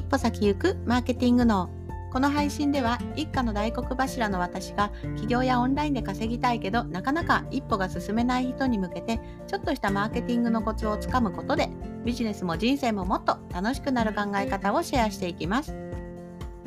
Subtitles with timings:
[0.00, 1.68] 一歩先行くマーケティング脳。
[2.10, 11.68] この配信では一家の大黒柱の私が起業やオンラインで稼ぎたいけどなかなか一歩が進めない人に向けてちょっとしたマーケティングのコツをつかむことで
[12.04, 15.76] ビジネスも人生ももっと楽しくなる考え方をシェアしていきます。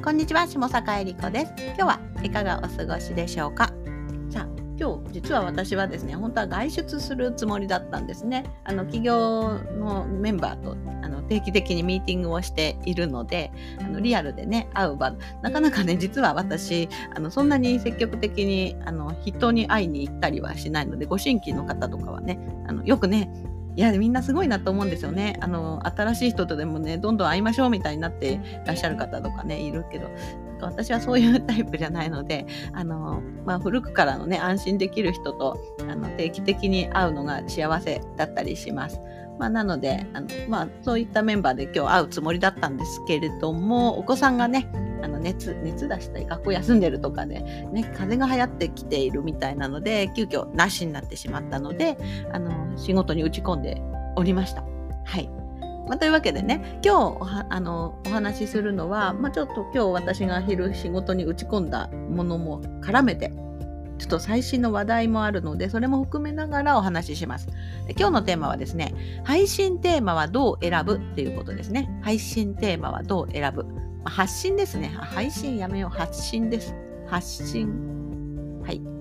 [0.03, 1.53] こんにちは下坂恵理子です。
[1.57, 3.73] 今日はいかがお過ごしでしょうか？
[4.83, 23.31] 今日実は私はですね本当は外出するつもりだったんですねあの企業のメンバーとあの定期的にミーティングをしているのであのリアルでね会う場なかなかね実は私あのそんなに積極的にあの人に会いに行ったりはしないのでご新規の方とかはねあのよくね
[23.77, 25.35] いやみんなすごいなと思うんですよね。
[25.41, 30.09] あの新しい人とでもねどんどん会いましょうみたいになってらっしゃる方とかねいるけど
[30.61, 35.57] 私はそういうタイプじゃないので あの、まあ、古くからのね安心できる人と
[35.89, 38.99] あの定期的に会うのが幸せだったりします。
[39.39, 44.69] まあ、なのであの、まあ、そういったメンバーで今日会うつもりだったんですけれどもお子さんがね
[45.01, 51.97] あの熱熱出したり学校休んでるとかで、ね、風邪が流行ってきているみたいなので急遽なしになってしまったので
[52.31, 53.81] あの仕事に打ち込んで
[54.15, 54.63] おりました。
[55.05, 55.42] はい
[55.87, 63.31] まあ、というわけでね今日おはあのお話しするのは、まあ、ちょっと今日私が昼仕事に打ち込んだものも絡めて
[64.03, 67.47] ちょっと最新の話題もあるので、それも含めながらお話しします。
[67.87, 68.93] で今日のテーマはですね、
[69.23, 71.89] 配信テーマはどう選ぶっていうことですね。
[72.01, 73.63] 配信テーマはどう選ぶ。
[73.63, 73.71] ま
[74.05, 74.89] あ、発信ですね。
[74.89, 75.89] 配信やめよう。
[75.95, 76.75] 発信です。
[77.07, 78.61] 発信。
[78.65, 78.92] はい。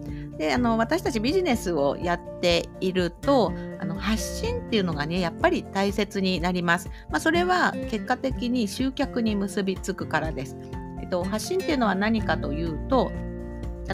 [0.43, 6.89] で、あの、私たちビジネスをやっていると、あの、発信っていうのがね、やっぱり大切になります。
[7.11, 10.57] まあ、それは結果的に集客に結びつくからです。
[11.01, 13.13] えっと、発信っていうのは何かというと、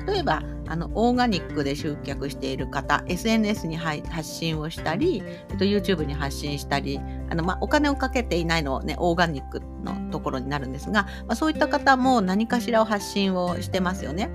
[0.07, 14.29] 例えばあのオーガニックで集客している方 SNS に発信をしたり、えっと、YouTube に発信したりあの、まあ、お金をかけていないのをねオーガニックのところになるんですが、まあ、そういった方も何かしらを発信をしてますよね。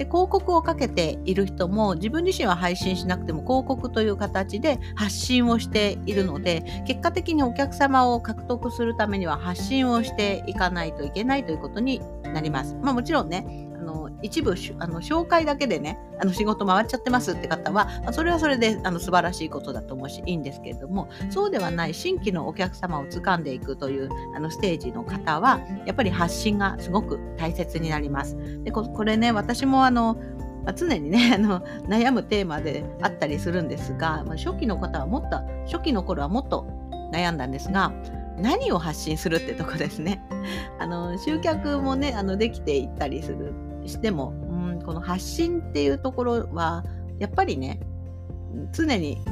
[0.00, 12.00] で広告をかけている人も自分自身は配信しなくても広告という形で発信をしているので結果的にお客様を獲得するためには発信をしていかないといけないということに
[12.32, 12.76] なります。
[12.80, 13.69] まあ、もちろんね
[14.22, 28.36] 一部あの紹介だけでねあの仕事回っちゃってますって方は、まあ、それはそれであの素晴らしいことだと思うしいいんですけれどもそうではない新規のお客様を掴んでいくというあのステージの方はやっぱり発信がすごく大切になります。
[28.64, 30.16] でこれね私もあの
[30.62, 36.66] まあ、常にねあの悩むテーマであったりするんですが、まあ、初期の方はもっと初期の頃はもっと
[37.12, 37.94] 悩んだんですが
[38.36, 40.22] 何を発信するってとこですね。
[40.78, 43.52] あの集客もねあのできていったりする
[43.86, 46.84] しても、うん、この発信っていうところは
[47.18, 47.80] やっぱりね
[48.72, 49.22] 常に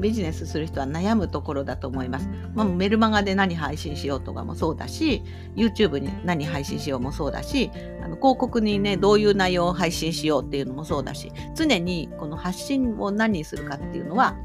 [0.00, 2.28] ビジネスする人は悩むところだと思います。
[2.54, 5.22] まあ、メルマガで何配信しようとかもそうだし、
[5.54, 7.70] YouTube に何配信しようもそうだし、
[8.02, 14.36] あの広告にね、どういう内容を配信しようっていうのもそうだし、常にこの発信を何にするかっていうのは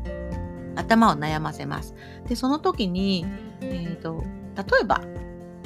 [0.76, 1.96] 頭を悩ませます。
[2.28, 3.26] で、その時に、
[3.62, 4.24] えーと
[4.58, 5.02] 例えば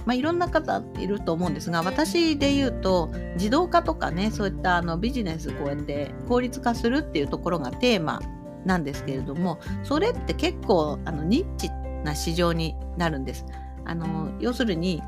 [0.05, 8.19] まあ、いろんな方いると思うんですが私で言うと自動化とかねそういったあのビジネスこうやって効率化するっていうところがテーマ
[8.65, 11.69] なんですけれどもそれって結構あのニッチ
[12.03, 13.45] な市場になるんです。
[13.85, 15.01] あの要するに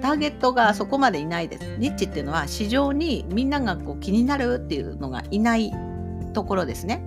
[0.00, 1.76] ターゲットがそこまでいないです。
[1.78, 5.72] ニッチっていうのは市場にみんながこう気になるっていうのがいない
[6.32, 7.02] ところですね。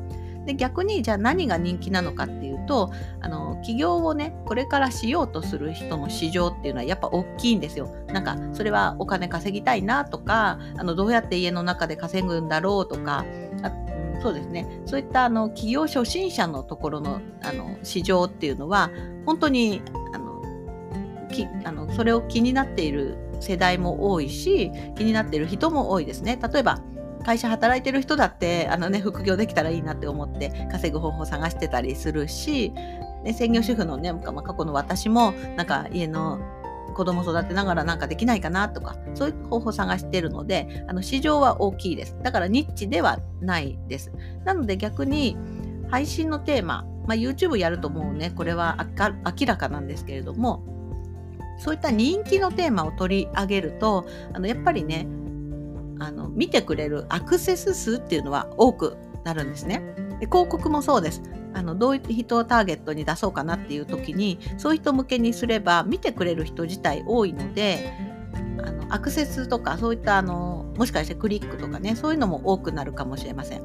[0.46, 2.92] で逆にじゃあ何が人気なのかっていうと
[3.22, 7.96] あの起業をねこれからしようとする人の市場っていうのはやっぱ大きいんですよ。
[8.08, 13.26] なんかそれはお金稼ぎたいなとかあのどうやって家の中で稼ぐんだろうとか
[13.62, 13.72] あ
[14.22, 18.90] そうですねそういったあの起業初心者のところのあの市場っていうのは
[19.26, 19.82] 本当に
[20.14, 20.42] あの
[21.32, 26.40] きあのそれを気になっている世代も多いし気になっている人も多いですね。
[26.42, 26.80] 例えば
[27.24, 32.72] 会社働いてる人だってあの、ね、副業できたらいいなって思って稼ぐ方法を探してたりするし、
[33.24, 36.40] ね、専業主婦のね、ま、過去の私もなんか家の
[36.94, 42.18] 子供育てながらなんかできないかなとかそういう方法を探してるのであの市場は大きいです。
[42.22, 44.12] だからニッチではないです。
[44.44, 45.38] なので逆に
[45.90, 50.64] 配信のテーマ、まあ、YouTube やるともうねこれは明らかなんですけれども
[51.60, 55.08] そういった人気のテーマを取り上げるとあのやっぱりね
[56.02, 59.84] あの見てくれるアクセス数っていうのは多くなるんですね。
[60.20, 61.22] で広告もそうです。
[61.54, 67.94] あのどういう人をターゲットに出そうかなっていう時にそういう人向けにすれば見てくれる人自体多いので
[68.64, 73.64] あのアクセスとかそういったあのもしかしてクリックとかねそういうのも多くなるかもしれません。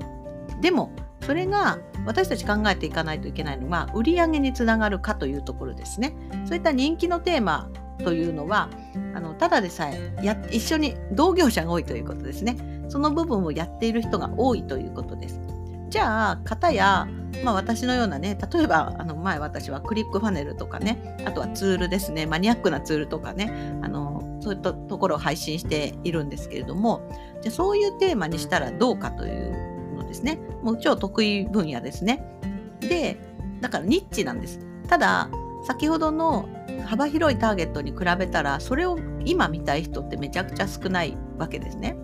[0.60, 0.92] でも
[1.22, 6.14] それが私たち考えていかないといけないのは売り上げにつながるかというところですね。
[6.44, 8.68] そういった人気のテーマというのは
[9.14, 12.56] あのただでさえや一緒に同業者が多いということですね。
[12.88, 15.40] その部分をやっている人が多いということです。
[15.88, 17.08] じゃあ型や、
[17.44, 23.50] まあ、私のようなね例えばあの前私はクリックファネルとかねあとはツールですねマニアックなツールとかね
[23.82, 27.08] あのそういったところを配信しているんですけれども
[27.40, 30.38] じゃあそういうテーマにしたらどうかというのですね。
[30.62, 32.24] もう超得意分野ですね。
[32.80, 33.18] で
[33.60, 34.60] だからニッチなんです。
[34.88, 35.30] ただ
[35.64, 36.48] 先ほどの
[36.86, 41.96] 幅広いターゲットに比べたらそれを今見たい人ってめちゃくちゃ少ないわけですね。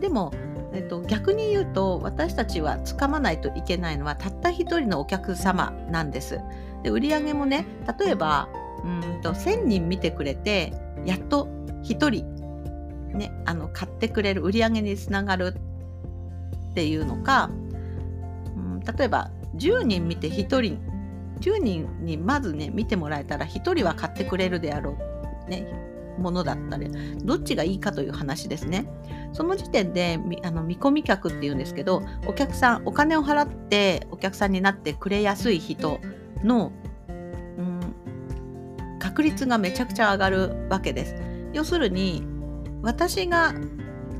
[0.00, 0.32] でも、
[0.72, 6.40] えっと、逆に言うと私たちはつかまないといけないのはたった一人のお客様なんです。
[6.82, 7.64] で売上もね
[7.98, 8.48] 例えば
[8.84, 10.72] うんと1,000人見てくれて
[11.04, 11.48] やっと
[11.84, 15.54] 1人、ね、あの買ってくれる売り上げにつながる
[16.70, 17.50] っていうのか、
[18.56, 20.87] うん、例えば10人見て1人
[21.40, 24.96] 10人にまずね見てもらえたら1人は買ってくれるであろ
[25.46, 25.66] う、ね、
[26.18, 26.90] ものだったり
[27.24, 28.86] どっちがいいかという話ですね。
[29.32, 36.00] その時点であの見込み客っていうんですけどお客さんお金を払ってお客さんになってくれやすい人
[36.42, 36.72] の、
[37.08, 41.14] うん、確率がめちゃくちゃ上がるわけです。
[41.52, 42.26] 要するに
[42.82, 43.54] 私が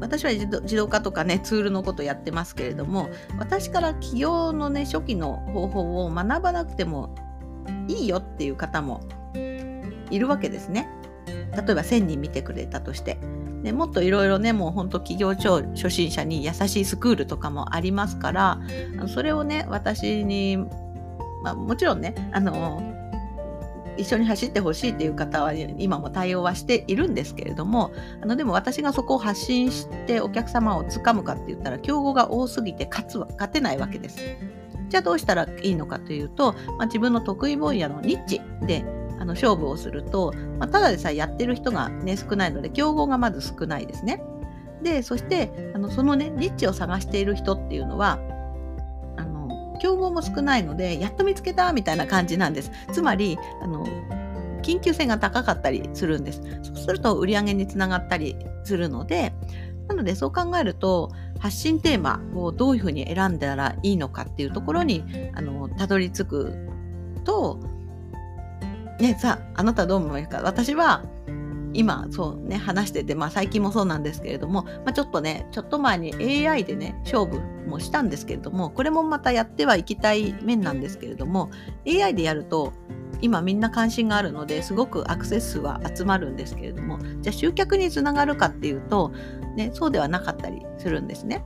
[0.00, 7.14] 私は自動化とかねツールのことやってますけれども私から起業のね初期の方法を学ばなくても
[7.88, 9.00] いいよっていう方も
[10.10, 10.88] いるわけですね。
[11.26, 13.18] 例えば1000人見てくれたとして。
[13.62, 18.60] でもっといろいろねもうほんと企業庁初心者に優しいスクールとかもありますから
[19.08, 20.58] それをね私に、
[21.42, 22.80] まあ、もちろんねあの
[23.98, 27.92] 一緒に走ってほしいっていう方は今も対応はしているんですけれども
[28.22, 34.18] あのでも私がそこを発信してお客様をつかむかって言ったら競合が多すぎて勝つは勝てないわけです。
[34.88, 38.84] じゃあどうしたらいいのかというと、まあ、自分の得意分野のニッチで
[39.18, 44.22] あの勝負をすると、まあ、ただでさえやってる人が、ね、少ないので競合がまず少ないですね。
[44.82, 48.20] でそしてあのそのねニッチを探している人っていうのは
[49.78, 52.70] 競合も少ないのでやっと見つけたみたいな感じなんです。
[52.92, 53.86] つまりあの
[54.62, 56.42] 緊急性が高かったりするんです。
[56.62, 59.32] そうすると売り上げにつながったりするので
[59.88, 65.04] なのでそう考えると発信テーマをどういうふうに選んだらいいのかっていうところに
[65.34, 66.54] あのたどり着く
[67.24, 67.58] と
[69.00, 70.42] ねさああなたどう思いますか？
[70.42, 71.04] 私は
[71.74, 76.14] 今そうね話してて、まあ、最近もそうなんですけれども、まあ、ちょっとねちょっと前に
[76.48, 81.50] AI でね勝負もしたんですけれどもこれもまたやってはいきたい面なんですけれども
[81.86, 82.72] AI でやると
[83.20, 89.12] 今みんな関心があるのですごくアクセス数は集まるんですけれどもじゃあ集客につながるかっていうと、
[89.56, 91.44] ね、そうではなかったりするんですね。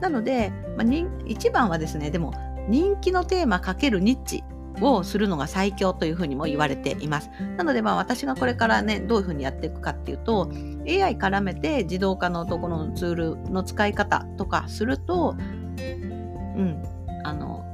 [0.00, 0.86] なので、まあ、
[1.24, 2.34] 一番はですねでも
[2.68, 4.44] 人気のテーマ×ニッチ
[4.80, 7.30] をするのが最強というふうにも言われています。
[7.56, 10.50] なのでまあ私がこれからねどういうふうにやっていくかっていうと
[10.86, 16.82] AI 絡めて自動化のところのツールの使い方とかするとうん
[17.24, 17.64] あの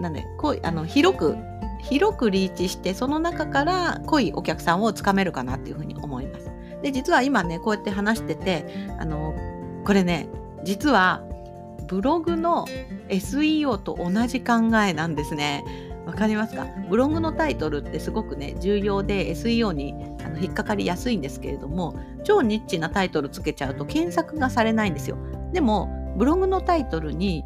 [0.00, 1.36] なんでこうあの広く
[1.82, 6.50] 広くリーチしてその中から濃いお客さんをつかめるかなっていうふうに思います。
[6.82, 8.66] で実は今ねこうやって話してて
[8.98, 9.34] あの
[9.84, 10.28] これね
[10.64, 11.22] 実は
[11.86, 12.66] ブログの
[13.08, 15.64] SEO と同じ考えなんですね。
[16.06, 16.66] わかりますか？
[16.88, 19.94] ブログのタイトルってすごくね重要で SEO に
[20.24, 25.16] あの引っかかりやすいんですけれども超ニッチなタイトルつけちゃうと検索がされないんですよ。
[25.52, 27.44] でもブログのタイトルに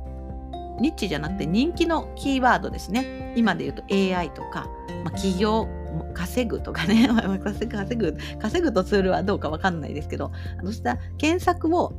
[0.81, 3.33] ニッチじゃなくて人気のキーワードですね。
[3.37, 4.69] 今で言うと AI とか、
[5.05, 5.69] まあ、企業
[6.15, 7.09] 稼ぐとかね
[7.43, 11.93] 稼ぐ稼ぐ稼ぐとツールはどうかわかんないですけどあのした検索を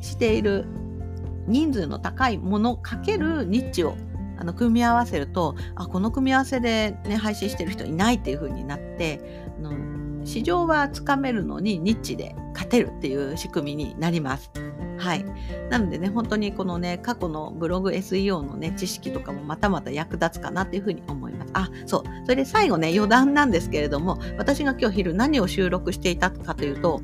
[0.00, 0.64] している
[1.46, 3.96] 人数の高いものかけるニッチを
[4.38, 9.20] あの組み合わせるとあこの組み合わせで、ね、配信してる人いないっていう風になって
[9.58, 9.72] あの
[10.24, 14.50] 市場はつかめるのにニッチで勝てるっていう仕組みになります。
[14.98, 15.24] はい。
[15.70, 21.50] なのでね、本当にこのね、過去のブログ SEO のね、知識とかもまたまた役立つかなっていうふうに思います。
[21.54, 22.02] あ、そう。
[22.24, 27.00] それで最後ね、余談なんですけれども、私が今日昼何を収録していたかというと、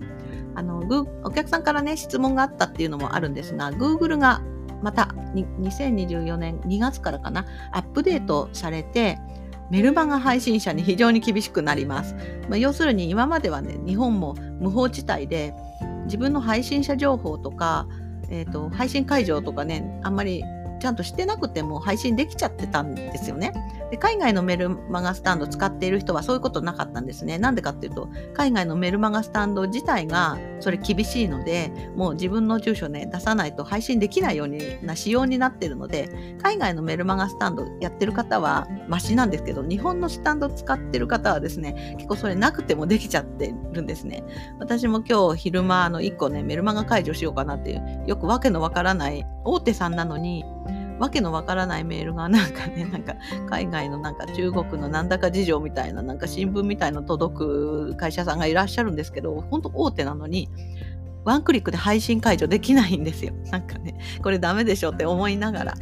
[0.56, 0.82] あの、
[1.24, 4.42] お客さんからね、質問があったっていうのもあるんですが、Google が
[4.84, 9.18] また2024年2月からかなアップデートされて
[9.70, 12.14] メルマガ配信者に非常に厳しくなります、
[12.50, 15.54] まあ、要するに今まではね日本も無法地帯で
[16.04, 17.88] 自分の配信者情報とか、
[18.28, 20.44] えーと、配信会場とかねあんまり
[20.84, 23.54] ちゃんとしてなくても配信できちゃってたんですよね。
[23.90, 27.38] で海外のメルマガスタンド使っている人はそういうことなかったんですね。
[27.38, 44.22] なんでかっていうと海外のメルマガスタンド自体がそれ厳しいのでもう自分の住所ね出さないと配信できないような仕様になってるので海外のメルマガスタンドやってる方はマシなんですけど日本のスタンド使ってる方はですね結構それなくてもできちゃってるんですね。
[44.58, 50.44] 私も今日昼間の1個ねメルマガ解除しようかなっていうよくわけのわからない大手さんなのに
[50.98, 53.16] わけのわからないメールがなんかね、なんか
[53.48, 60.48] 海外のなんか中国のなんだか事情みたいな、なんか新聞みたいの届く会社さんがいらっしゃるんですけど、本当大手なのに、
[61.24, 63.32] ワンクリックで配信解除できないんですよ。
[63.50, 65.74] なんかね、これダメでしょって思いながら。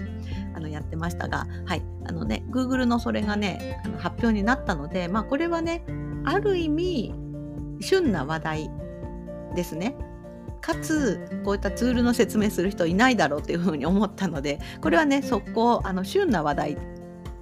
[0.55, 5.83] あのやってましたが、はい、あのね、Google のそれがね、あの発表になったので、まあこれはね、
[6.25, 7.15] ある意味、
[7.81, 8.71] 旬な話題
[9.55, 9.97] ですね。
[10.63, 16.79] かつこういったツールの説明する人いないだろうというふうに思ったのでこれはね速攻あの旬な話題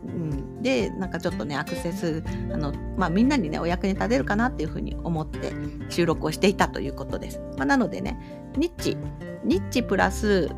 [0.02, 5.52] うん、でなんかちょっとねアクセスあの、まあ、みんなにねお役に立てるかなっていうふうに思って
[5.90, 7.40] 収録をしていたということです。
[7.58, 8.18] まあ、なのでね
[8.56, 8.96] ニッチ
[9.44, 10.50] ニッチプラス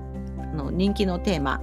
[0.54, 1.60] の人気のテーマ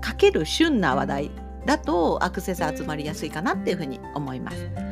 [0.00, 1.30] かける旬な話題
[1.66, 4.91] だとアクセス集まりやすいかなっていうふうに思います。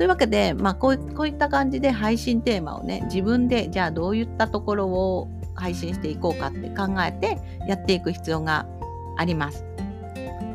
[0.00, 7.36] というわけで、まあ、こうこういった感じで配信テーマをね自分でじゃあどういったところを配信していこうかって考えて
[7.68, 8.66] やっていく必要が
[9.18, 9.62] あります。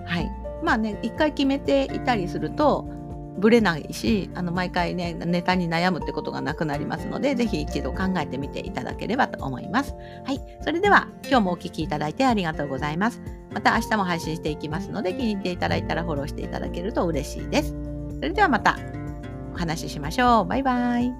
[0.08, 0.32] はい。
[0.64, 2.88] まあね、一回決めていたりすると、
[3.38, 9.94] ぶれないし、あの毎回ね、ネタに悩むってことがなくなりますので、ぜひ一度考えてみていただければと思います。
[10.26, 10.42] はい。
[10.62, 13.22] それでは、今日もお聴きいただいてありがとうございます。
[13.54, 17.76] また明日も配信していきますので、気に入っていただいたらフォローしていただけると嬉しいです。
[18.16, 19.05] それではまた。
[19.56, 20.46] お話ししましょう。
[20.46, 21.14] バイバイ。